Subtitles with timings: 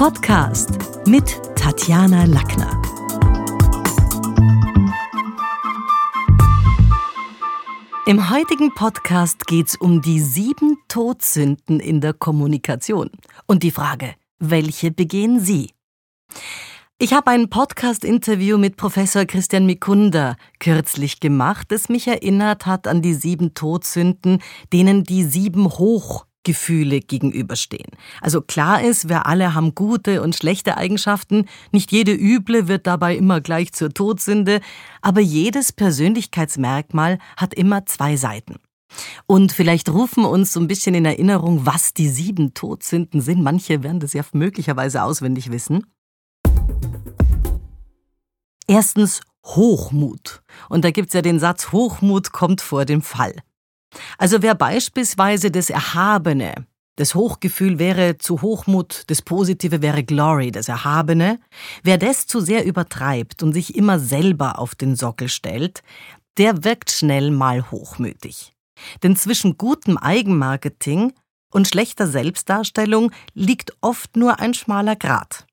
[0.00, 0.70] Podcast
[1.06, 2.80] mit Tatjana Lackner.
[8.06, 13.10] Im heutigen Podcast geht es um die sieben Todsünden in der Kommunikation
[13.46, 15.74] und die Frage, welche begehen Sie?
[16.96, 23.02] Ich habe ein Podcast-Interview mit Professor Christian Mikunda kürzlich gemacht, das mich erinnert hat an
[23.02, 24.40] die sieben Todsünden,
[24.72, 25.66] denen die sieben
[26.40, 27.90] Hochgefühle gegenüberstehen.
[28.20, 33.16] Also klar ist, wir alle haben gute und schlechte Eigenschaften, nicht jede üble wird dabei
[33.16, 34.60] immer gleich zur Todsünde,
[35.02, 38.56] aber jedes Persönlichkeitsmerkmal hat immer zwei Seiten.
[39.26, 43.40] Und vielleicht rufen uns so ein bisschen in Erinnerung, was die sieben Todsünden sind.
[43.40, 45.86] Manche werden das ja möglicherweise auswendig wissen.
[48.66, 50.42] Erstens Hochmut.
[50.68, 53.34] Und da gibt's ja den Satz, Hochmut kommt vor dem Fall.
[54.18, 60.68] Also wer beispielsweise das Erhabene, das Hochgefühl wäre zu Hochmut, das Positive wäre Glory, das
[60.68, 61.40] Erhabene,
[61.82, 65.82] wer das zu sehr übertreibt und sich immer selber auf den Sockel stellt,
[66.36, 68.52] der wirkt schnell mal hochmütig.
[69.02, 71.12] Denn zwischen gutem Eigenmarketing
[71.52, 75.46] und schlechter Selbstdarstellung liegt oft nur ein schmaler Grat.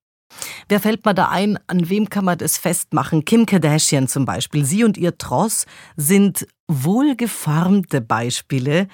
[0.70, 1.60] Wer fällt mir da ein?
[1.68, 3.26] An wem kann man das festmachen?
[3.26, 4.66] Kim Kardashian zum Beispiel.
[4.66, 8.88] Sie und ihr Tross sind wohlgeformte Beispiele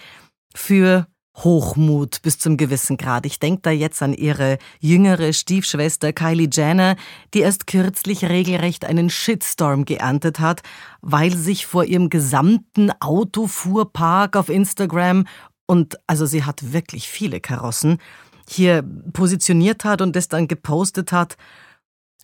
[0.56, 3.26] für Hochmut bis zum gewissen Grad.
[3.26, 6.96] Ich denke da jetzt an ihre jüngere Stiefschwester Kylie Jenner,
[7.34, 10.62] die erst kürzlich regelrecht einen Shitstorm geerntet hat,
[11.02, 15.26] weil sich vor ihrem gesamten Autofuhrpark auf Instagram
[15.66, 17.98] und also sie hat wirklich viele Karossen
[18.50, 21.38] hier positioniert hat und das dann gepostet hat.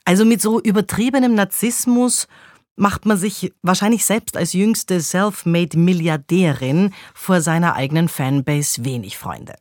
[0.06, 2.28] Also mit so übertriebenem Narzissmus
[2.76, 9.56] macht man sich wahrscheinlich selbst als jüngste self-made Milliardärin vor seiner eigenen Fanbase wenig Freunde.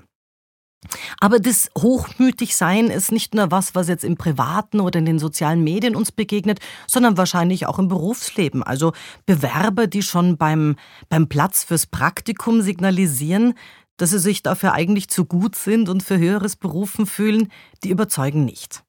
[1.20, 5.64] Aber das Hochmütigsein ist nicht nur was, was jetzt im Privaten oder in den sozialen
[5.64, 8.62] Medien uns begegnet, sondern wahrscheinlich auch im Berufsleben.
[8.62, 8.92] Also
[9.26, 10.76] Bewerber, die schon beim,
[11.08, 13.54] beim Platz fürs Praktikum signalisieren,
[13.98, 17.52] dass sie sich dafür eigentlich zu gut sind und für höheres berufen fühlen,
[17.84, 18.82] die überzeugen nicht.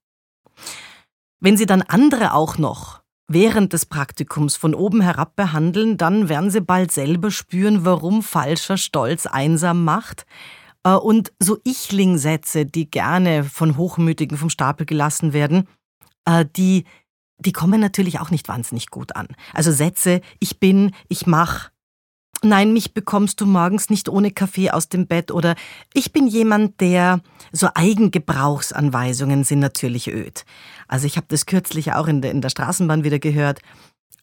[1.42, 6.52] Wenn sie dann andere auch noch während des Praktikums von oben herab behandeln, dann werden
[6.52, 10.25] sie bald selber spüren, warum falscher Stolz einsam macht.
[10.84, 15.68] Äh, und so Ichling-Sätze, die gerne von Hochmütigen vom Stapel gelassen werden,
[16.26, 16.86] äh, die,
[17.38, 19.28] die kommen natürlich auch nicht wahnsinnig gut an.
[19.53, 21.70] Also Sätze, ich bin, ich mach,
[22.41, 25.55] Nein, mich bekommst du morgens nicht ohne Kaffee aus dem Bett oder
[25.94, 30.45] ich bin jemand, der so Eigengebrauchsanweisungen sind natürlich öd.
[30.88, 33.59] Also ich habe das kürzlich auch in der, in der Straßenbahn wieder gehört.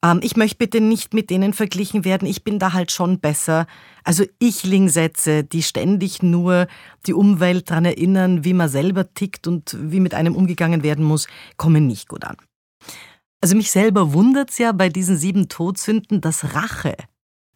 [0.03, 3.66] Ähm, ich möchte bitte nicht mit denen verglichen werden, ich bin da halt schon besser.
[4.03, 6.69] Also Ich-Ling-Sätze, die ständig nur
[7.06, 11.26] die Umwelt daran erinnern, wie man selber tickt und wie mit einem umgegangen werden muss,
[11.59, 12.37] kommen nicht gut an.
[13.43, 16.97] Also mich selber wundert's ja bei diesen sieben Todsünden, dass Rache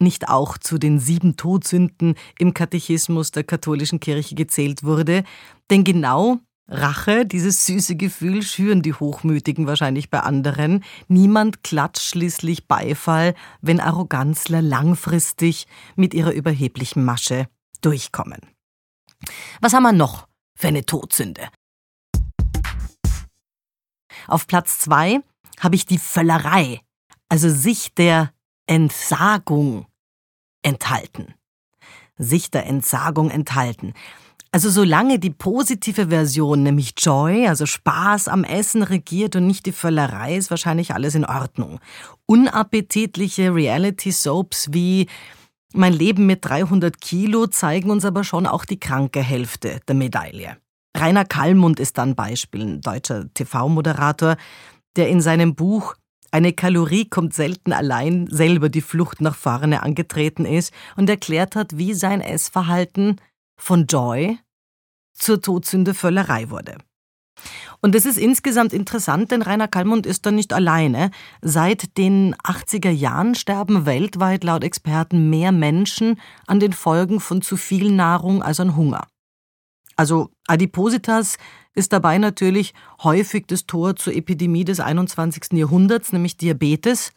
[0.01, 5.23] nicht auch zu den sieben Todsünden im Katechismus der katholischen Kirche gezählt wurde,
[5.69, 10.85] denn genau Rache, dieses süße Gefühl, schüren die Hochmütigen wahrscheinlich bei anderen.
[11.09, 15.67] Niemand klatscht schließlich Beifall, wenn Arroganzler langfristig
[15.97, 17.47] mit ihrer überheblichen Masche
[17.81, 18.39] durchkommen.
[19.59, 21.49] Was haben wir noch für eine Todsünde?
[24.27, 25.19] Auf Platz zwei
[25.59, 26.79] habe ich die Völlerei,
[27.27, 28.31] also sich der
[28.65, 29.87] Entsagung
[30.61, 31.33] enthalten.
[32.17, 33.93] Sich der Entsagung enthalten.
[34.53, 39.71] Also solange die positive Version, nämlich Joy, also Spaß am Essen regiert und nicht die
[39.71, 41.79] Völlerei, ist wahrscheinlich alles in Ordnung.
[42.25, 45.07] Unappetitliche Reality-Soaps wie
[45.73, 50.57] Mein Leben mit 300 Kilo zeigen uns aber schon auch die kranke Hälfte der Medaille.
[50.97, 54.35] Rainer Kallmund ist dann Beispiel, ein deutscher TV-Moderator,
[54.97, 55.95] der in seinem Buch
[56.31, 61.77] eine Kalorie kommt selten allein selber die Flucht nach vorne angetreten ist und erklärt hat,
[61.77, 63.19] wie sein Essverhalten
[63.57, 64.39] von Joy
[65.13, 66.77] zur Todsünde Völlerei wurde.
[67.81, 71.11] Und es ist insgesamt interessant, denn Rainer Kallmund ist da nicht alleine.
[71.41, 77.57] Seit den 80er Jahren sterben weltweit laut Experten mehr Menschen an den Folgen von zu
[77.57, 79.07] viel Nahrung als an Hunger.
[79.95, 81.37] Also Adipositas
[81.73, 82.73] ist dabei natürlich
[83.03, 85.53] häufig das Tor zur Epidemie des 21.
[85.53, 87.11] Jahrhunderts, nämlich Diabetes.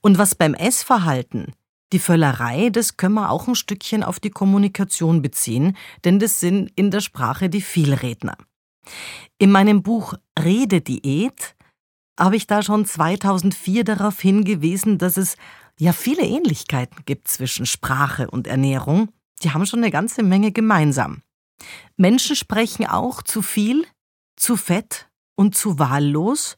[0.00, 1.52] Und was beim Essverhalten,
[1.92, 6.70] die Völlerei, das können wir auch ein Stückchen auf die Kommunikation beziehen, denn das sind
[6.74, 8.36] in der Sprache die Vielredner.
[9.38, 11.54] In meinem Buch Redediät
[12.18, 15.36] habe ich da schon 2004 darauf hingewiesen, dass es
[15.78, 19.10] ja viele Ähnlichkeiten gibt zwischen Sprache und Ernährung.
[19.42, 21.22] Die haben schon eine ganze Menge gemeinsam.
[21.96, 23.86] Menschen sprechen auch zu viel,
[24.36, 26.56] zu fett und zu wahllos?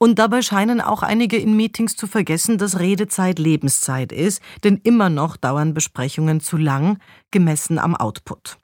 [0.00, 5.10] Und dabei scheinen auch einige in Meetings zu vergessen, dass Redezeit Lebenszeit ist, denn immer
[5.10, 6.98] noch dauern Besprechungen zu lang,
[7.32, 8.58] gemessen am Output.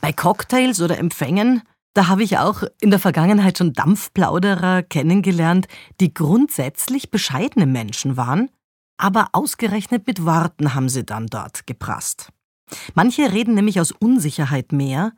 [0.00, 1.62] Bei Cocktails oder Empfängen,
[1.94, 5.68] da habe ich auch in der Vergangenheit schon Dampfplauderer kennengelernt,
[6.00, 8.50] die grundsätzlich bescheidene Menschen waren,
[8.96, 12.30] aber ausgerechnet mit Worten haben sie dann dort geprasst.
[12.94, 15.12] Manche reden nämlich aus Unsicherheit mehr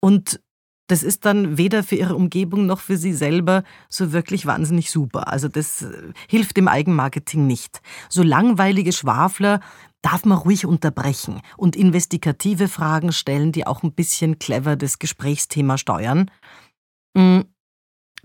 [0.00, 0.40] und
[0.88, 5.32] das ist dann weder für ihre Umgebung noch für sie selber so wirklich wahnsinnig super.
[5.32, 7.80] Also das äh, hilft dem Eigenmarketing nicht.
[8.08, 9.60] So langweilige Schwafler
[10.02, 15.78] darf man ruhig unterbrechen und investigative Fragen stellen, die auch ein bisschen clever das Gesprächsthema
[15.78, 16.30] steuern.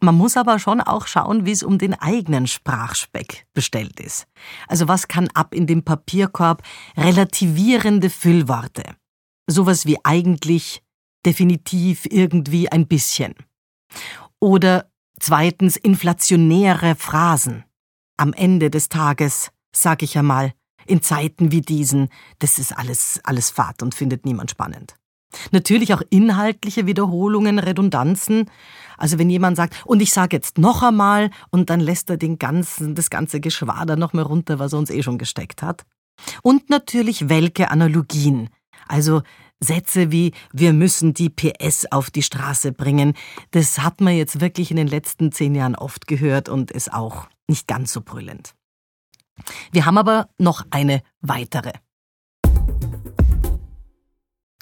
[0.03, 4.25] Man muss aber schon auch schauen, wie es um den eigenen Sprachspeck bestellt ist.
[4.67, 6.63] Also was kann ab in dem Papierkorb
[6.97, 8.83] relativierende Füllworte?
[9.47, 10.81] Sowas wie eigentlich,
[11.23, 13.35] definitiv, irgendwie, ein bisschen.
[14.39, 17.63] Oder zweitens inflationäre Phrasen.
[18.17, 20.53] Am Ende des Tages, sag ich einmal,
[20.87, 22.09] in Zeiten wie diesen,
[22.39, 24.95] das ist alles, alles Fahrt und findet niemand spannend.
[25.51, 28.49] Natürlich auch inhaltliche Wiederholungen, Redundanzen.
[28.97, 32.37] Also wenn jemand sagt, und ich sage jetzt noch einmal, und dann lässt er den
[32.37, 35.83] ganzen, das ganze Geschwader noch mal runter, was er uns eh schon gesteckt hat.
[36.43, 38.49] Und natürlich welke Analogien.
[38.87, 39.21] Also
[39.59, 43.13] Sätze wie wir müssen die PS auf die Straße bringen,
[43.51, 47.27] das hat man jetzt wirklich in den letzten zehn Jahren oft gehört und ist auch
[47.47, 48.55] nicht ganz so brüllend.
[49.71, 51.73] Wir haben aber noch eine weitere.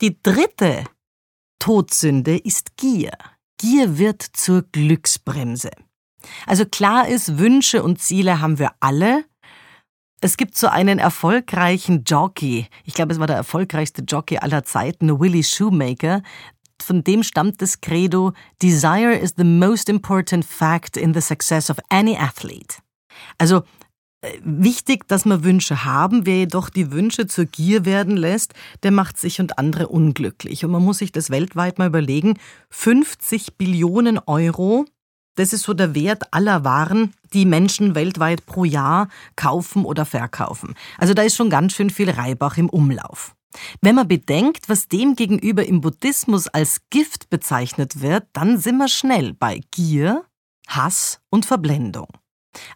[0.01, 0.85] Die dritte
[1.59, 3.11] Todsünde ist Gier.
[3.57, 5.71] Gier wird zur Glücksbremse.
[6.45, 9.25] Also klar ist, Wünsche und Ziele haben wir alle.
[10.21, 15.19] Es gibt so einen erfolgreichen Jockey, ich glaube, es war der erfolgreichste Jockey aller Zeiten,
[15.19, 16.21] Willie Shoemaker,
[16.81, 21.77] von dem stammt das Credo Desire is the most important fact in the success of
[21.89, 22.77] any athlete.
[23.37, 23.63] Also
[24.43, 26.25] Wichtig, dass wir Wünsche haben.
[26.25, 30.65] Wer jedoch die Wünsche zur Gier werden lässt, der macht sich und andere unglücklich.
[30.65, 32.37] Und man muss sich das weltweit mal überlegen.
[32.69, 34.85] 50 Billionen Euro,
[35.35, 39.07] das ist so der Wert aller Waren, die Menschen weltweit pro Jahr
[39.37, 40.75] kaufen oder verkaufen.
[40.97, 43.35] Also da ist schon ganz schön viel Reibach im Umlauf.
[43.81, 48.89] Wenn man bedenkt, was dem gegenüber im Buddhismus als Gift bezeichnet wird, dann sind wir
[48.89, 50.25] schnell bei Gier,
[50.67, 52.07] Hass und Verblendung.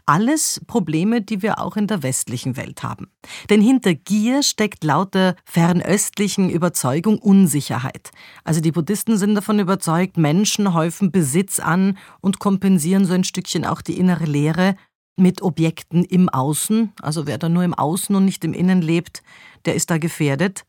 [0.05, 3.07] Alles Probleme, die wir auch in der westlichen Welt haben.
[3.49, 8.11] Denn hinter Gier steckt laut der fernöstlichen Überzeugung Unsicherheit.
[8.43, 13.65] Also die Buddhisten sind davon überzeugt, Menschen häufen Besitz an und kompensieren so ein Stückchen
[13.65, 14.75] auch die innere Leere
[15.15, 16.93] mit Objekten im Außen.
[17.01, 19.23] Also wer da nur im Außen und nicht im Innen lebt,
[19.65, 20.65] der ist da gefährdet.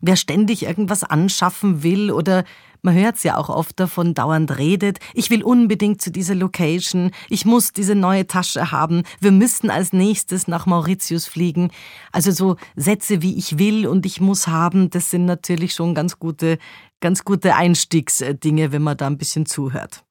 [0.00, 2.44] Wer ständig irgendwas anschaffen will oder
[2.82, 7.10] man hört es ja auch oft davon, dauernd redet, ich will unbedingt zu dieser Location,
[7.28, 11.70] ich muss diese neue Tasche haben, wir müssen als nächstes nach Mauritius fliegen.
[12.12, 16.18] Also so Sätze wie ich will und ich muss haben, das sind natürlich schon ganz
[16.18, 16.58] gute,
[17.00, 20.04] ganz gute Einstiegsdinge, wenn man da ein bisschen zuhört.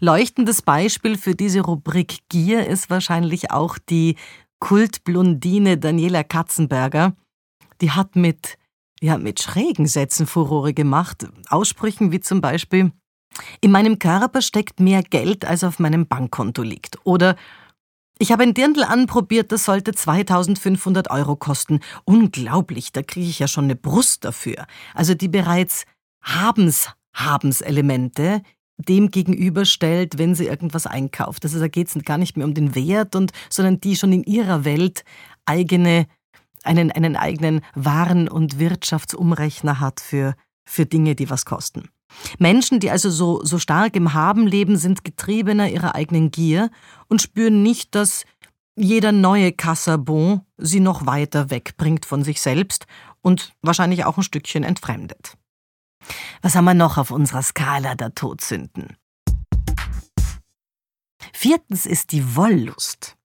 [0.00, 4.16] Leuchtendes Beispiel für diese Rubrik Gier ist wahrscheinlich auch die
[4.58, 7.14] Kultblondine Daniela Katzenberger.
[7.80, 8.58] Die hat mit
[9.02, 11.26] ja, mit schrägen Sätzen Furore gemacht.
[11.48, 12.92] Aussprüchen wie zum Beispiel,
[13.60, 16.98] in meinem Körper steckt mehr Geld, als auf meinem Bankkonto liegt.
[17.04, 17.36] Oder
[18.18, 21.80] ich habe ein Dirndl anprobiert, das sollte 2500 Euro kosten.
[22.04, 24.66] Unglaublich, da kriege ich ja schon eine Brust dafür.
[24.94, 25.84] Also die bereits
[26.22, 28.42] Habens, Habenselemente
[28.76, 31.44] dem gegenüberstellt, wenn sie irgendwas einkauft.
[31.44, 34.24] Also da geht es gar nicht mehr um den Wert, und, sondern die schon in
[34.24, 35.04] ihrer Welt
[35.46, 36.06] eigene
[36.64, 41.88] einen, einen eigenen Waren- und Wirtschaftsumrechner hat für, für Dinge, die was kosten.
[42.38, 46.70] Menschen, die also so, so stark im Haben leben, sind getriebener ihrer eigenen Gier
[47.08, 48.24] und spüren nicht, dass
[48.76, 52.86] jeder neue Kassabon sie noch weiter wegbringt von sich selbst
[53.20, 55.36] und wahrscheinlich auch ein Stückchen entfremdet.
[56.42, 58.96] Was haben wir noch auf unserer Skala der Todsünden?
[61.32, 63.16] Viertens ist die Wollust.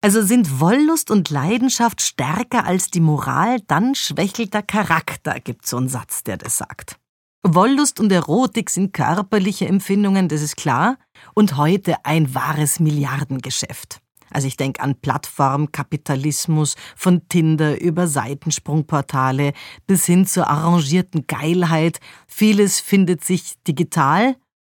[0.00, 5.76] Also sind Wollust und Leidenschaft stärker als die Moral, dann schwächelt der Charakter, gibt so
[5.76, 7.00] einen Satz, der das sagt.
[7.42, 10.98] Wollust und Erotik sind körperliche Empfindungen, das ist klar,
[11.34, 14.00] und heute ein wahres Milliardengeschäft.
[14.30, 19.52] Also ich denke an Plattformkapitalismus, von Tinder über Seitensprungportale
[19.86, 21.98] bis hin zur arrangierten Geilheit.
[22.28, 24.36] Vieles findet sich digital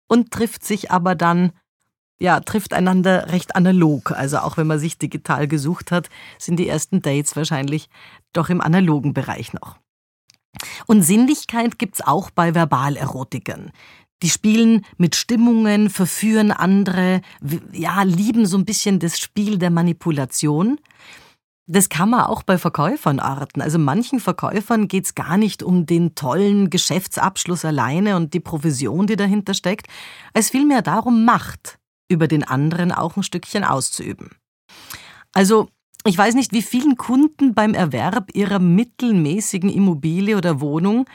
[0.08, 1.52] und trifft sich aber dann
[2.20, 4.12] ja, trifft einander recht analog.
[4.12, 7.90] Also auch wenn man sich digital gesucht hat, sind die ersten Dates wahrscheinlich
[8.34, 9.78] doch im analogen Bereich noch.
[10.88, 13.72] Und Sinnlichkeit gibt's auch bei Verbalerotikern.
[14.22, 17.22] Die spielen mit Stimmungen, verführen andere,
[17.72, 20.78] ja, lieben so ein bisschen das Spiel der Manipulation.
[21.68, 23.62] Das kann man auch bei Verkäufern arten.
[23.62, 29.16] Also manchen Verkäufern geht's gar nicht um den tollen Geschäftsabschluss alleine und die Provision, die
[29.16, 29.88] dahinter steckt,
[30.34, 34.32] als vielmehr darum, Macht über den anderen auch ein Stückchen auszuüben.
[35.34, 35.70] Also
[36.06, 41.06] ich weiß nicht, wie vielen Kunden beim Erwerb ihrer mittelmäßigen Immobilie oder Wohnung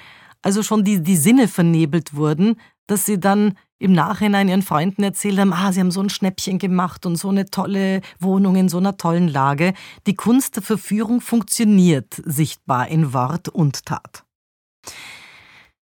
[0.44, 5.38] also schon die, die Sinne vernebelt wurden, dass sie dann im Nachhinein ihren Freunden erzählt
[5.38, 8.76] haben, ah, sie haben so ein Schnäppchen gemacht und so eine tolle Wohnung in so
[8.76, 9.72] einer tollen Lage.
[10.06, 14.24] Die Kunst der Verführung funktioniert sichtbar in Wort und Tat.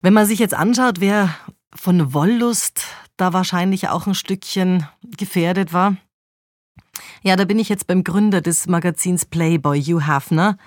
[0.01, 1.35] Wenn man sich jetzt anschaut, wer
[1.73, 2.83] von Wollust
[3.17, 5.97] da wahrscheinlich auch ein Stückchen gefährdet war,
[7.23, 10.57] ja, da bin ich jetzt beim Gründer des Magazins Playboy, Hugh Hafner,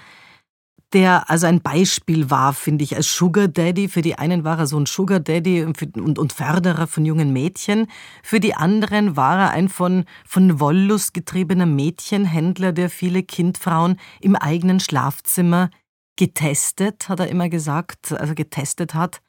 [0.92, 3.88] der also ein Beispiel war, finde ich, als Sugar Daddy.
[3.88, 7.88] Für die einen war er so ein Sugar Daddy und, und Förderer von jungen Mädchen.
[8.22, 14.34] Für die anderen war er ein von, von Wollust getriebener Mädchenhändler, der viele Kindfrauen im
[14.34, 15.70] eigenen Schlafzimmer
[16.16, 19.20] getestet, hat er immer gesagt, also getestet hat.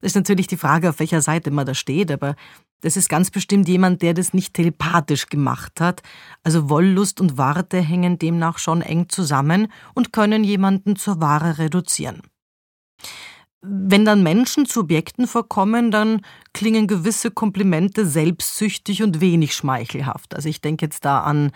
[0.00, 2.36] Das ist natürlich die Frage, auf welcher Seite man da steht, aber
[2.80, 6.02] das ist ganz bestimmt jemand, der das nicht telepathisch gemacht hat.
[6.42, 12.22] Also Wollust und Warte hängen demnach schon eng zusammen und können jemanden zur Ware reduzieren.
[13.60, 20.36] Wenn dann Menschen zu Objekten vorkommen, dann klingen gewisse Komplimente selbstsüchtig und wenig schmeichelhaft.
[20.36, 21.50] Also ich denke jetzt da an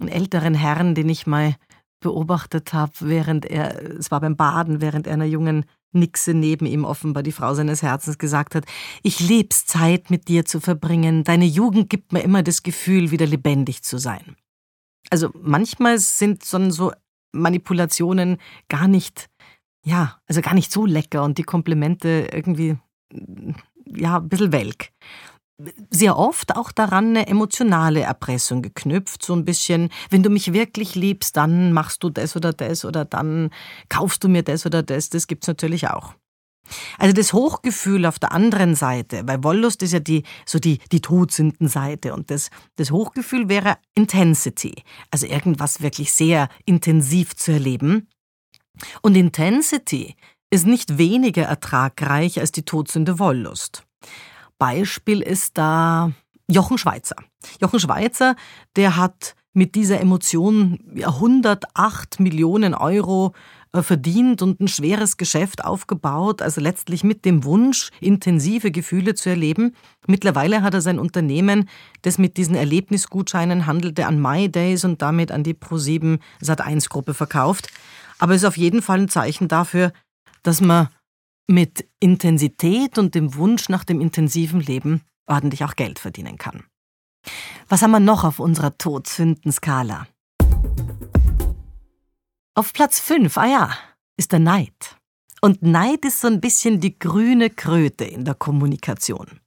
[0.00, 1.54] einen älteren Herrn, den ich mal
[2.00, 6.84] beobachtet habe, während er, es war beim Baden, während er einer jungen Nixe neben ihm
[6.84, 8.64] offenbar die Frau seines Herzens gesagt hat,
[9.02, 13.26] ich leb's Zeit mit dir zu verbringen, deine Jugend gibt mir immer das Gefühl, wieder
[13.26, 14.36] lebendig zu sein.
[15.10, 16.92] Also manchmal sind so
[17.32, 19.28] Manipulationen gar nicht,
[19.84, 22.76] ja, also gar nicht so lecker und die Komplimente irgendwie,
[23.86, 24.92] ja, ein bisschen welk
[25.90, 30.94] sehr oft auch daran eine emotionale Erpressung geknüpft, so ein bisschen, wenn du mich wirklich
[30.94, 33.50] liebst, dann machst du das oder das oder dann
[33.88, 36.14] kaufst du mir das oder das, das gibt's natürlich auch.
[36.98, 41.00] Also das Hochgefühl auf der anderen Seite, weil Wollust ist ja die, so die, die
[41.00, 48.08] Todsündenseite und das, das Hochgefühl wäre Intensity, also irgendwas wirklich sehr intensiv zu erleben.
[49.02, 50.16] Und Intensity
[50.50, 53.84] ist nicht weniger ertragreich als die Todsünde Wollust.
[54.62, 56.12] Beispiel ist da
[56.46, 57.16] Jochen Schweizer.
[57.60, 58.36] Jochen Schweizer,
[58.76, 63.32] der hat mit dieser Emotion 108 Millionen Euro
[63.72, 69.30] äh, verdient und ein schweres Geschäft aufgebaut, also letztlich mit dem Wunsch, intensive Gefühle zu
[69.30, 69.74] erleben.
[70.06, 71.68] Mittlerweile hat er sein Unternehmen,
[72.02, 77.14] das mit diesen Erlebnisgutscheinen handelte, an My Days und damit an die Pro7 Sat1 Gruppe
[77.14, 77.66] verkauft.
[78.20, 79.92] Aber es ist auf jeden Fall ein Zeichen dafür,
[80.44, 80.86] dass man
[81.46, 86.64] mit Intensität und dem Wunsch nach dem intensiven Leben ordentlich auch Geld verdienen kann.
[87.68, 90.06] Was haben wir noch auf unserer Todsündenskala?
[92.54, 93.70] Auf Platz 5, ah ja,
[94.16, 94.96] ist der Neid.
[95.40, 99.40] Und Neid ist so ein bisschen die grüne Kröte in der Kommunikation.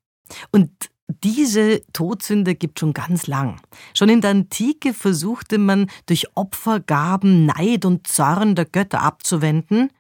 [0.52, 3.62] Und diese Todsünde gibt schon ganz lang.
[3.94, 9.92] Schon in der Antike versuchte man durch Opfergaben Neid und Zorn der Götter abzuwenden.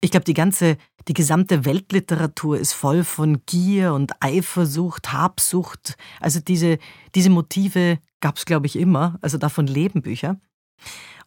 [0.00, 0.76] Ich glaube, die ganze
[1.08, 5.96] die gesamte Weltliteratur ist voll von Gier und Eifersucht, Habsucht.
[6.20, 6.78] Also diese,
[7.14, 9.18] diese Motive gab es, glaube ich, immer.
[9.20, 10.40] Also davon leben Bücher.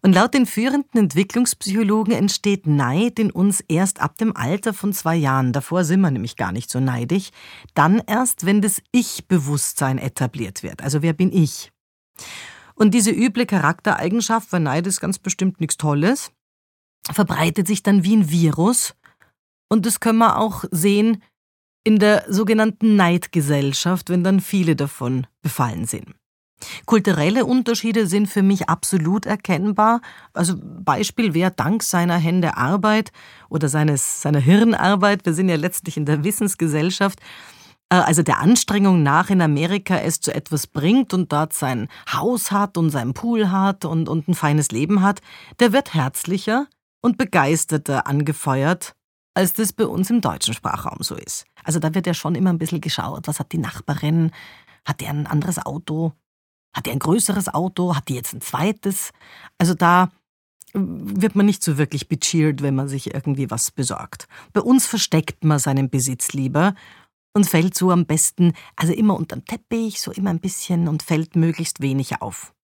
[0.02, 5.16] Und laut den führenden Entwicklungspsychologen entsteht Neid in uns erst ab dem Alter von zwei
[5.16, 5.54] Jahren.
[5.54, 7.32] Davor sind wir nämlich gar nicht so neidig.
[7.74, 10.84] Dann erst, wenn das Ich-Bewusstsein etabliert wird.
[10.84, 11.72] Also wer bin ich?
[12.76, 16.32] Und diese üble Charaktereigenschaft, weil Neid ist ganz bestimmt nichts Tolles,
[17.12, 18.94] verbreitet sich dann wie ein Virus
[19.70, 21.24] und das können wir auch sehen
[21.84, 26.16] in der sogenannten Neidgesellschaft, wenn dann viele davon befallen sind.
[26.86, 30.02] Kulturelle Unterschiede sind für mich absolut erkennbar.
[30.34, 33.12] Also Beispiel, wer dank seiner Hände Arbeit
[33.50, 37.20] oder seines, seiner Hirnarbeit, wir sind ja letztlich in der Wissensgesellschaft,
[37.90, 42.52] äh, also der Anstrengung nach in Amerika es zu etwas bringt und dort sein Haus
[42.52, 45.22] hat und sein Pool hat und, und ein feines Leben hat,
[45.60, 46.68] der wird herzlicher
[47.02, 48.97] und begeisterter angefeuert
[49.38, 51.46] als das bei uns im deutschen Sprachraum so ist.
[51.64, 54.32] Also da wird ja schon immer ein bisschen geschaut, was hat die Nachbarin,
[54.84, 56.14] hat die ein anderes Auto,
[56.76, 59.12] hat die ein größeres Auto, hat die jetzt ein zweites?
[59.60, 60.10] Also da
[60.74, 64.28] wird man nicht so wirklich becheert, wenn man sich irgendwie was besorgt.
[64.54, 66.74] Bei uns versteckt man seinen Besitz lieber
[67.36, 71.36] und fällt so am besten, also immer unterm Teppich, so immer ein bisschen und fällt
[71.36, 72.56] möglichst wenig auf.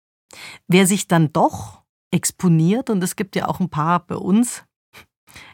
[0.68, 4.64] Wer sich dann doch exponiert, und es gibt ja auch ein paar bei uns,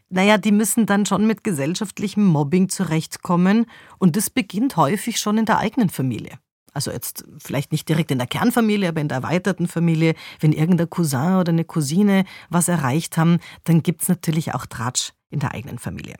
[0.08, 3.66] naja, die müssen dann schon mit gesellschaftlichem Mobbing zurechtkommen
[3.98, 6.38] und das beginnt häufig schon in der eigenen Familie.
[6.72, 10.14] Also jetzt vielleicht nicht direkt in der Kernfamilie, aber in der erweiterten Familie.
[10.38, 15.40] Wenn irgendein Cousin oder eine Cousine was erreicht haben, dann gibt's natürlich auch Tratsch in
[15.40, 16.16] der eigenen Familie.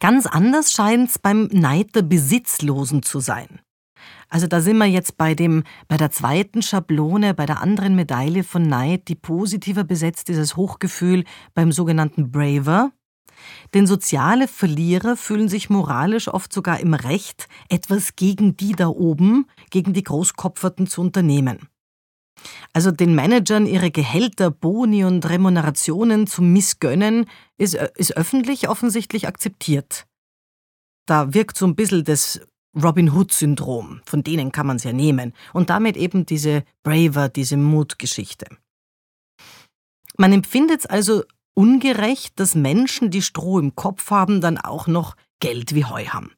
[0.00, 3.60] Ganz anders scheint's beim Neid der Besitzlosen zu sein.
[4.28, 8.44] Also da sind wir jetzt bei dem, bei der zweiten Schablone, bei der anderen Medaille
[8.44, 12.92] von Neid, die positiver besetzt ist als Hochgefühl beim sogenannten Braver.
[13.74, 19.46] Denn soziale Verlierer fühlen sich moralisch oft sogar im Recht, etwas gegen die da oben,
[19.70, 21.68] gegen die Großkopferten zu unternehmen.
[22.72, 30.06] Also den Managern ihre Gehälter, Boni und Remunerationen zu missgönnen, ist, ist öffentlich offensichtlich akzeptiert.
[31.06, 32.40] Da wirkt so ein bisschen das
[32.80, 37.56] Robin Hood-Syndrom, von denen kann man es ja nehmen, und damit eben diese Braver, diese
[37.56, 38.46] Mutgeschichte.
[40.18, 45.16] Man empfindet es also ungerecht, dass Menschen, die Stroh im Kopf haben, dann auch noch
[45.40, 46.32] Geld wie Heu haben.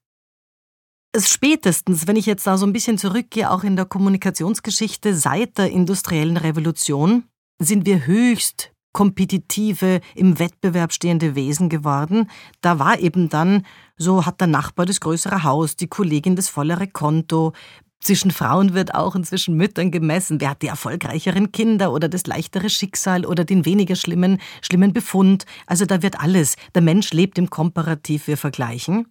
[1.12, 5.58] Es spätestens, wenn ich jetzt da so ein bisschen zurückgehe, auch in der Kommunikationsgeschichte seit
[5.58, 7.24] der industriellen Revolution,
[7.60, 12.28] sind wir höchst kompetitive, im Wettbewerb stehende Wesen geworden.
[12.60, 13.64] Da war eben dann,
[13.98, 17.52] so hat der Nachbar das größere Haus, die Kollegin das vollere Konto.
[18.00, 22.70] Zwischen Frauen wird auch inzwischen Müttern gemessen, wer hat die erfolgreicheren Kinder oder das leichtere
[22.70, 25.46] Schicksal oder den weniger schlimmen, schlimmen Befund.
[25.66, 26.54] Also da wird alles.
[26.76, 29.08] Der Mensch lebt im Komparativ, wir vergleichen.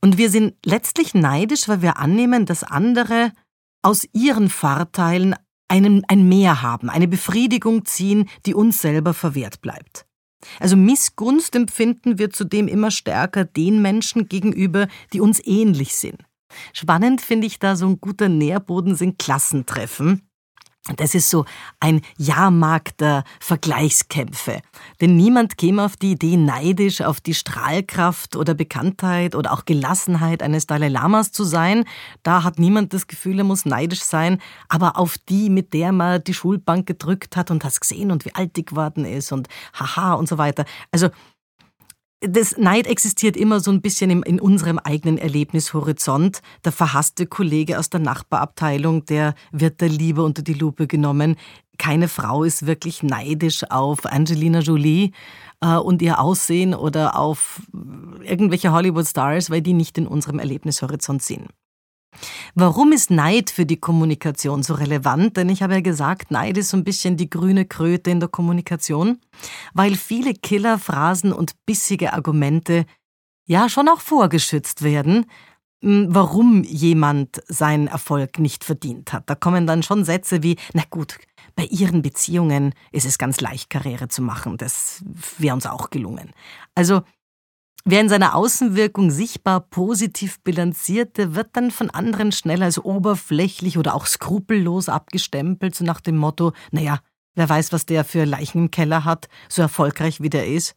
[0.00, 3.32] Und wir sind letztlich neidisch, weil wir annehmen, dass andere
[3.82, 5.34] aus ihren Vorteilen
[5.66, 10.06] einen, ein Mehr haben, eine Befriedigung ziehen, die uns selber verwehrt bleibt.
[10.60, 16.22] Also Missgunst empfinden wir zudem immer stärker den Menschen gegenüber, die uns ähnlich sind.
[16.72, 20.28] Spannend finde ich da so ein guter Nährboden sind Klassentreffen.
[20.96, 21.44] Das ist so
[21.78, 24.62] ein Jahrmarkt der Vergleichskämpfe.
[25.00, 30.42] Denn niemand käme auf die Idee, neidisch auf die Strahlkraft oder Bekanntheit oder auch Gelassenheit
[30.42, 31.84] eines Dalai Lamas zu sein.
[32.24, 34.42] Da hat niemand das Gefühl, er muss neidisch sein.
[34.68, 38.34] Aber auf die, mit der man die Schulbank gedrückt hat und hat gesehen und wie
[38.34, 40.64] alt die geworden ist und haha und so weiter.
[40.90, 41.10] Also
[42.22, 46.40] das Neid existiert immer so ein bisschen im, in unserem eigenen Erlebnishorizont.
[46.64, 51.36] Der verhasste Kollege aus der Nachbarabteilung, der wird der Liebe unter die Lupe genommen.
[51.78, 55.10] Keine Frau ist wirklich neidisch auf Angelina Jolie
[55.60, 57.62] äh, und ihr Aussehen oder auf
[58.22, 61.48] irgendwelche Hollywood-Stars, weil die nicht in unserem Erlebnishorizont sind.
[62.54, 65.36] Warum ist Neid für die Kommunikation so relevant?
[65.36, 68.28] Denn ich habe ja gesagt, Neid ist so ein bisschen die grüne Kröte in der
[68.28, 69.18] Kommunikation,
[69.74, 72.84] weil viele Killerphrasen und bissige Argumente
[73.46, 75.26] ja schon auch vorgeschützt werden,
[75.82, 79.28] hm, warum jemand seinen Erfolg nicht verdient hat.
[79.28, 81.18] Da kommen dann schon Sätze wie, na gut,
[81.56, 84.56] bei ihren Beziehungen ist es ganz leicht, Karriere zu machen.
[84.56, 85.04] Das
[85.38, 86.30] wäre uns auch gelungen.
[86.74, 87.02] Also
[87.84, 93.94] Wer in seiner Außenwirkung sichtbar positiv bilanzierte, wird dann von anderen schnell als oberflächlich oder
[93.94, 97.00] auch skrupellos abgestempelt, so nach dem Motto, naja,
[97.34, 100.76] wer weiß, was der für Leichen im Keller hat, so erfolgreich wie der ist.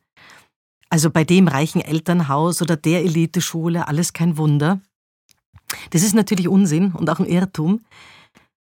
[0.89, 4.82] Also bei dem reichen Elternhaus oder der Eliteschule alles kein Wunder.
[5.91, 7.82] Das ist natürlich Unsinn und auch ein Irrtum,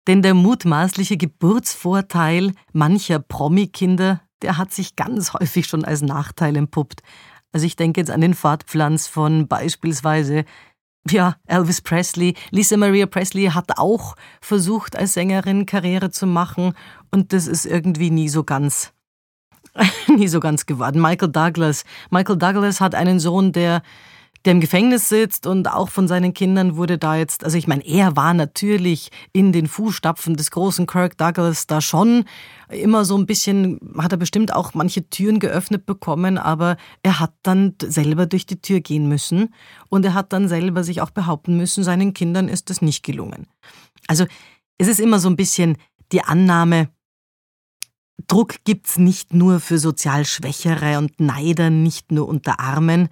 [0.09, 7.03] denn der mutmaßliche Geburtsvorteil mancher Promi-Kinder, der hat sich ganz häufig schon als Nachteil entpuppt.
[7.53, 10.45] Also ich denke jetzt an den Fortpflanz von beispielsweise
[11.11, 12.35] ja, Elvis Presley.
[12.51, 16.75] Lisa Maria Presley hat auch versucht, als Sängerin Karriere zu machen
[17.11, 18.93] und das ist irgendwie nie so ganz,
[20.07, 21.01] nie so ganz geworden.
[21.01, 21.85] Michael Douglas.
[22.11, 23.83] Michael Douglas hat einen Sohn, der
[24.45, 27.87] der im Gefängnis sitzt und auch von seinen Kindern wurde da jetzt, also ich meine,
[27.87, 32.25] er war natürlich in den Fußstapfen des großen Kirk Douglas da schon
[32.69, 37.35] immer so ein bisschen, hat er bestimmt auch manche Türen geöffnet bekommen, aber er hat
[37.43, 39.55] dann selber durch die Tür gehen müssen
[39.89, 43.47] und er hat dann selber sich auch behaupten müssen, seinen Kindern ist das nicht gelungen.
[44.09, 44.27] Also
[44.79, 45.77] es ist immer so ein bisschen
[46.11, 46.89] die Annahme,
[48.29, 53.09] Druck gibt's nicht nur für sozial Schwächere und Neider, nicht nur unter Armen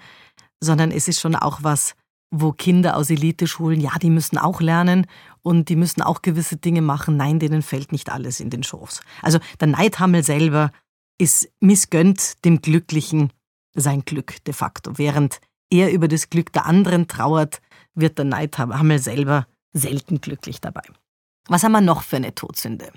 [0.60, 1.94] sondern es ist schon auch was,
[2.30, 5.06] wo Kinder aus Eliteschulen, ja, die müssen auch lernen
[5.42, 7.16] und die müssen auch gewisse Dinge machen.
[7.16, 9.00] Nein, denen fällt nicht alles in den Schoß.
[9.22, 10.70] Also der Neidhammel selber
[11.18, 13.32] ist missgönnt dem Glücklichen
[13.74, 14.96] sein Glück de facto.
[14.96, 17.60] Während er über das Glück der anderen trauert,
[17.94, 20.82] wird der Neidhammel selber selten glücklich dabei.
[21.48, 22.92] Was haben wir noch für eine Todsünde?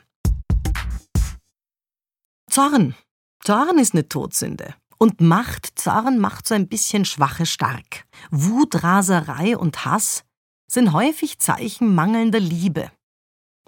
[2.49, 2.95] Zorn.
[3.43, 4.75] Zorn ist eine Todsünde.
[5.03, 8.05] Und Macht, Zorn macht so ein bisschen Schwache stark.
[8.31, 10.23] Wut, Raserei und Hass
[10.71, 12.89] sind häufig Zeichen mangelnder Liebe.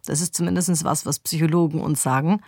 [0.05, 2.39] Das ist zumindest was, was Psychologen uns sagen.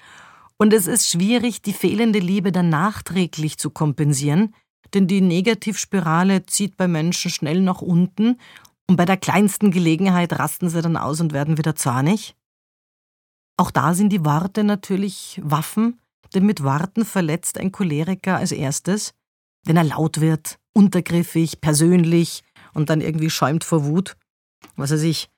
[0.56, 4.56] Und es ist schwierig, die fehlende Liebe dann nachträglich zu kompensieren,
[4.94, 8.40] denn die Negativspirale zieht bei Menschen schnell nach unten
[8.90, 12.38] und bei der kleinsten Gelegenheit rasten sie dann aus und werden wieder zornig.
[13.58, 16.00] Auch da sind die Worte natürlich Waffen,
[16.38, 19.16] denn mit Worten verletzt ein Choleriker als erstes,
[19.66, 22.44] wenn er laut wird, untergriffig, persönlich
[22.76, 24.16] und dann irgendwie schäumt vor Wut.
[24.76, 25.30] Was er sich,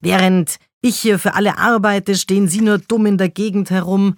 [0.00, 4.16] während ich hier für alle arbeite, stehen Sie nur dumm in der Gegend herum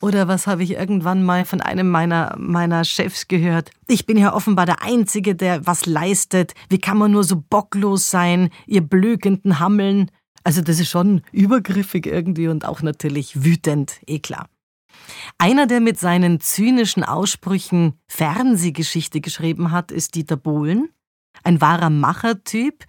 [0.00, 3.72] oder was habe ich irgendwann mal von einem meiner, meiner Chefs gehört?
[3.88, 6.54] Ich bin ja offenbar der Einzige, der was leistet.
[6.68, 10.12] Wie kann man nur so bocklos sein, ihr blökenden Hammeln?
[10.44, 14.46] Also das ist schon übergriffig irgendwie und auch natürlich wütend, eh klar.
[15.38, 20.88] Einer, der mit seinen zynischen Aussprüchen Fernsehgeschichte geschrieben hat, ist Dieter Bohlen.
[21.44, 22.84] Ein wahrer Machertyp,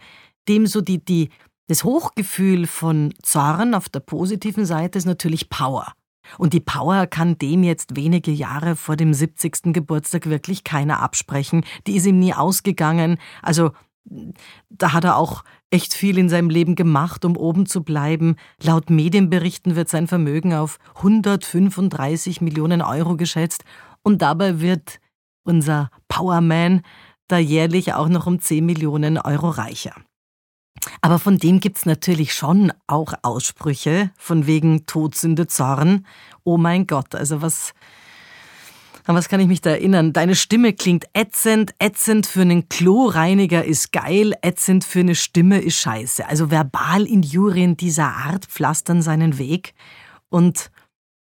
[0.47, 1.29] dem so die, die,
[1.67, 5.93] das Hochgefühl von Zorn auf der positiven Seite ist natürlich Power.
[6.37, 9.73] Und die Power kann dem jetzt wenige Jahre vor dem 70.
[9.73, 11.65] Geburtstag wirklich keiner absprechen.
[11.85, 13.17] Die ist ihm nie ausgegangen.
[13.41, 13.71] Also
[14.69, 18.35] da hat er auch echt viel in seinem Leben gemacht, um oben zu bleiben.
[18.61, 23.63] Laut Medienberichten wird sein Vermögen auf 135 Millionen Euro geschätzt.
[24.03, 24.99] Und dabei wird
[25.43, 26.81] unser Powerman
[27.27, 29.95] da jährlich auch noch um 10 Millionen Euro reicher.
[31.01, 36.05] Aber von dem gibt's natürlich schon auch Aussprüche, von wegen Todsünde, Zorn.
[36.43, 37.73] Oh mein Gott, also was,
[39.05, 40.13] an was kann ich mich da erinnern?
[40.13, 45.77] Deine Stimme klingt ätzend, ätzend für einen Kloreiniger ist geil, ätzend für eine Stimme ist
[45.77, 46.27] scheiße.
[46.27, 49.73] Also Verbalinjurien dieser Art pflastern seinen Weg.
[50.29, 50.71] Und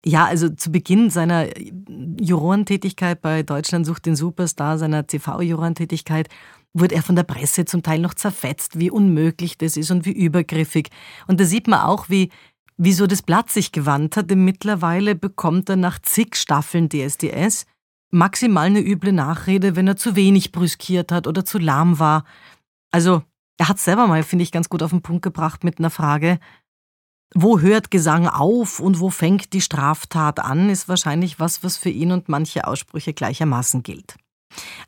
[0.04, 1.48] ja, also zu Beginn seiner
[2.20, 6.28] Jurorentätigkeit bei Deutschland sucht den Superstar, seiner TV-Jurorentätigkeit,
[6.72, 10.12] wurde er von der Presse zum Teil noch zerfetzt, wie unmöglich das ist und wie
[10.12, 10.88] übergriffig.
[11.26, 12.30] Und da sieht man auch, wie,
[12.82, 17.66] wie so das Blatt sich gewandt hat, denn mittlerweile bekommt er nach zig Staffeln DSDS
[18.10, 22.24] maximal eine üble Nachrede, wenn er zu wenig brüskiert hat oder zu lahm war.
[22.90, 23.22] Also,
[23.58, 26.40] er hat selber mal, finde ich, ganz gut auf den Punkt gebracht mit einer Frage,
[27.34, 31.90] wo hört Gesang auf und wo fängt die Straftat an, ist wahrscheinlich was, was für
[31.90, 34.16] ihn und manche Aussprüche gleichermaßen gilt.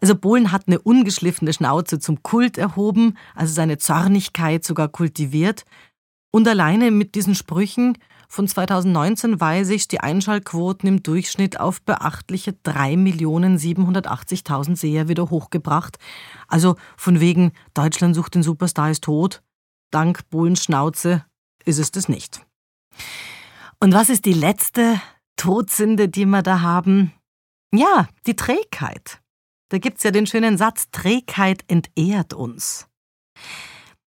[0.00, 5.66] Also Bohlen hat eine ungeschliffene Schnauze zum Kult erhoben, also seine Zornigkeit sogar kultiviert.
[6.32, 12.52] Und alleine mit diesen Sprüchen von 2019 weise ich die Einschaltquoten im Durchschnitt auf beachtliche
[12.64, 15.98] 3.780.000 Seher wieder hochgebracht.
[16.48, 19.42] Also von wegen Deutschland sucht den Superstar ist tot.
[19.90, 21.26] Dank Bohlens Schnauze
[21.66, 22.40] ist es das nicht.
[23.78, 24.98] Und was ist die letzte
[25.36, 27.12] Todsünde, die wir da haben?
[27.74, 29.20] Ja, die Trägheit.
[29.68, 32.88] Da gibt's ja den schönen Satz, Trägheit entehrt uns.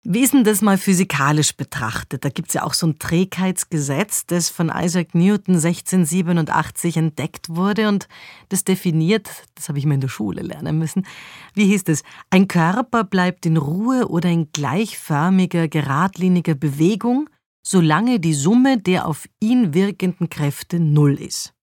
[0.05, 2.25] Wie ist denn das mal physikalisch betrachtet?
[2.25, 8.09] Da gibt's ja auch so ein Trägheitsgesetz, das von Isaac Newton 1687 entdeckt wurde und
[8.49, 11.07] das definiert, das habe ich mal in der Schule lernen müssen,
[11.53, 12.03] wie hieß es?
[12.29, 17.29] Ein Körper bleibt in Ruhe oder in gleichförmiger, geradliniger Bewegung,
[17.65, 21.53] solange die Summe der auf ihn wirkenden Kräfte null ist.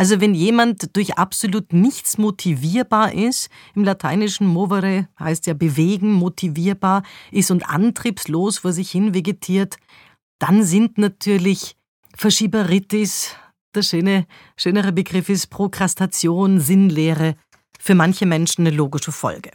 [0.00, 7.02] Also wenn jemand durch absolut nichts motivierbar ist, im lateinischen movere heißt ja bewegen, motivierbar
[7.32, 9.76] ist und antriebslos vor sich hin vegetiert,
[10.38, 11.76] dann sind natürlich
[12.16, 13.34] Verschieberitis,
[13.74, 17.34] der schöne, schönere Begriff ist Prokrastation, Sinnlehre,
[17.80, 19.50] für manche Menschen eine logische Folge.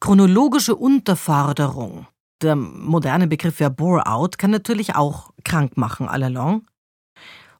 [0.00, 2.06] Chronologische Unterforderung,
[2.42, 6.66] der moderne Begriff ja Bore-out, kann natürlich auch krank machen, allalong.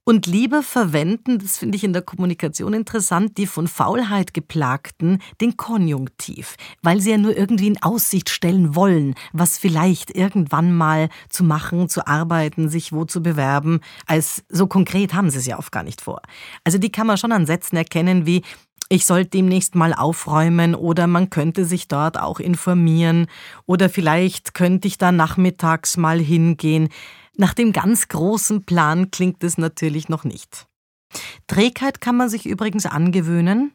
[0.08, 5.58] Und lieber verwenden, das finde ich in der Kommunikation interessant, die von Faulheit geplagten den
[5.58, 11.44] Konjunktiv, weil sie ja nur irgendwie in Aussicht stellen wollen, was vielleicht irgendwann mal zu
[11.44, 15.72] machen, zu arbeiten, sich wo zu bewerben, als so konkret haben sie es ja oft
[15.72, 16.22] gar nicht vor.
[16.64, 18.40] Also die kann man schon an Sätzen erkennen wie
[18.90, 23.26] ich sollte demnächst mal aufräumen oder man könnte sich dort auch informieren
[23.66, 26.88] oder vielleicht könnte ich da nachmittags mal hingehen.
[27.38, 30.66] Nach dem ganz großen Plan klingt es natürlich noch nicht.
[31.46, 33.72] Trägheit kann man sich übrigens angewöhnen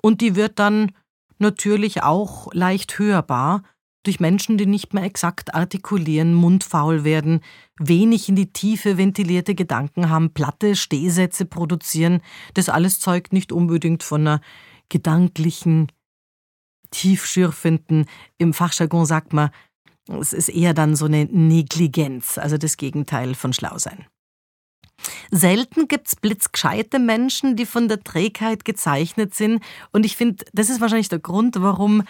[0.00, 0.92] und die wird dann
[1.38, 3.62] natürlich auch leicht hörbar
[4.02, 7.40] durch Menschen, die nicht mehr exakt artikulieren, mundfaul werden,
[7.78, 12.22] wenig in die Tiefe ventilierte Gedanken haben, platte Stehsätze produzieren.
[12.54, 14.40] Das alles zeugt nicht unbedingt von einer
[14.88, 15.92] gedanklichen,
[16.90, 18.06] tiefschürfenden,
[18.38, 19.50] im Fachjargon sagt man,
[20.08, 24.06] es ist eher dann so eine Negligenz, also das Gegenteil von Schlausein.
[25.30, 29.62] Selten gibt's blitzgescheite Menschen, die von der Trägheit gezeichnet sind.
[29.92, 32.04] Und ich finde, das ist wahrscheinlich der Grund, warum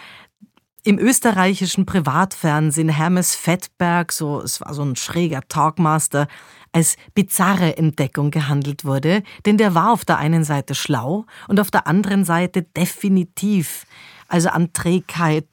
[0.83, 6.27] im österreichischen Privatfernsehen Hermes Fettberg, so, es war so ein schräger Talkmaster,
[6.71, 11.71] als bizarre Entdeckung gehandelt wurde, denn der war auf der einen Seite schlau und auf
[11.71, 13.87] der anderen Seite definitiv,
[14.27, 15.47] also an Trägheit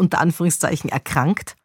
[0.00, 1.56] unter Anführungszeichen erkrankt.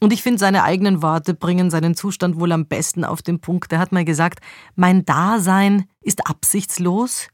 [0.00, 3.72] Und ich finde, seine eigenen Worte bringen seinen Zustand wohl am besten auf den Punkt.
[3.72, 4.40] Er hat mal gesagt,
[4.76, 7.28] mein Dasein ist absichtslos.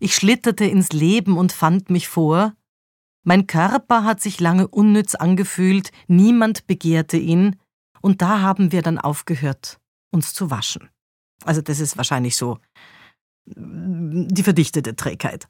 [0.00, 2.54] Ich schlitterte ins Leben und fand mich vor.
[3.22, 7.56] Mein Körper hat sich lange unnütz angefühlt, niemand begehrte ihn,
[8.00, 10.88] und da haben wir dann aufgehört, uns zu waschen.
[11.44, 12.58] Also das ist wahrscheinlich so
[13.46, 15.48] die verdichtete Trägheit.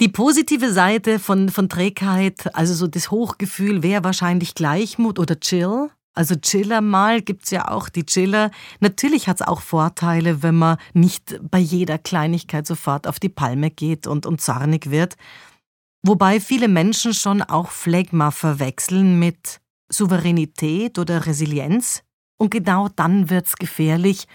[0.00, 5.90] Die positive Seite von, von Trägheit, also so das Hochgefühl, wäre wahrscheinlich Gleichmut oder Chill.
[6.14, 8.50] Also Chiller mal gibt's ja auch die Chiller.
[8.80, 14.06] Natürlich hat's auch Vorteile, wenn man nicht bei jeder Kleinigkeit sofort auf die Palme geht
[14.06, 15.14] und, und zornig wird.
[16.02, 22.02] Wobei viele Menschen schon auch Phlegma verwechseln mit Souveränität oder Resilienz.
[22.38, 24.26] Und genau dann wird's gefährlich,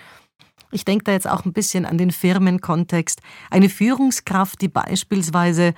[0.71, 3.21] ich denke da jetzt auch ein bisschen an den Firmenkontext.
[3.49, 5.73] Eine Führungskraft, die beispielsweise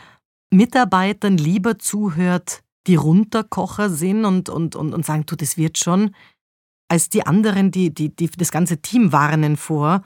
[0.51, 6.15] Mitarbeitern lieber zuhört, die Runterkocher sind und, und, und, und sagen, du, das wird schon,
[6.87, 10.01] als die anderen, die, die, die das ganze Team warnen vor.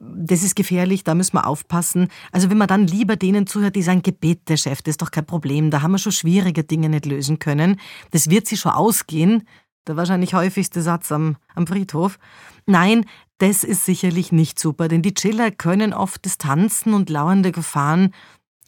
[0.00, 2.08] Das ist gefährlich, da müssen wir aufpassen.
[2.32, 5.10] Also wenn man dann lieber denen zuhört, die sagen, Gebet, der Chef, das ist doch
[5.10, 7.80] kein Problem, da haben wir schon schwierige Dinge nicht lösen können.
[8.10, 9.44] Das wird sie schon ausgehen.
[9.88, 12.18] Der wahrscheinlich häufigste Satz am, am Friedhof.
[12.66, 13.06] Nein,
[13.38, 18.12] das ist sicherlich nicht super, denn die Chiller können oft Distanzen und lauernde Gefahren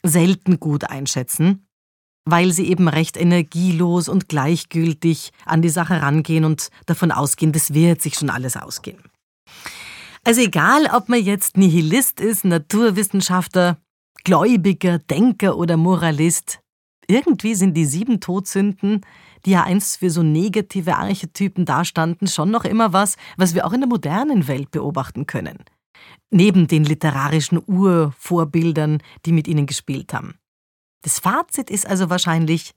[0.02, 1.66] selten gut einschätzen,
[2.24, 7.74] weil sie eben recht energielos und gleichgültig an die Sache rangehen und davon ausgehen, das
[7.74, 9.02] wird sich schon alles ausgehen.
[10.24, 13.76] Also egal, ob man jetzt Nihilist ist, Naturwissenschaftler,
[14.24, 16.61] Gläubiger, Denker oder Moralist,
[17.06, 19.02] irgendwie sind die sieben Todsünden
[19.44, 23.72] die ja einst für so negative Archetypen dastanden, schon noch immer was, was wir auch
[23.72, 25.59] in der modernen Welt beobachten können.
[26.31, 30.35] Neben den literarischen Urvorbildern, die mit ihnen gespielt haben.
[31.03, 32.72] Das Fazit ist also wahrscheinlich,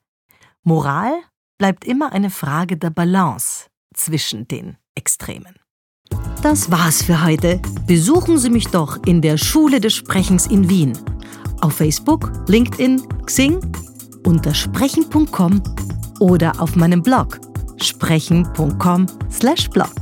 [0.64, 1.14] Moral
[1.58, 5.56] bleibt immer eine Frage der Balance zwischen den Extremen.
[6.42, 7.62] Das war's für heute.
[7.88, 10.98] Besuchen Sie mich doch in der Schule des Sprechens in Wien.
[11.62, 13.60] Auf Facebook, LinkedIn, Xing,
[14.26, 15.62] unter sprechen.com
[16.20, 17.40] oder auf meinem Blog
[17.82, 19.94] sprechen.com/blog.